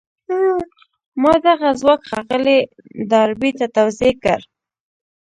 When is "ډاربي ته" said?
3.09-3.65